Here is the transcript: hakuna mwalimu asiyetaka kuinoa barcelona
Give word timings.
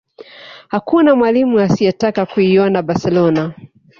hakuna 0.67 1.15
mwalimu 1.15 1.59
asiyetaka 1.59 2.25
kuinoa 2.25 2.81
barcelona 2.81 3.53